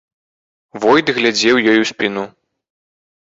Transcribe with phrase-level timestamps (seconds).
[0.85, 2.23] Войт глядзеў ёй у спіну.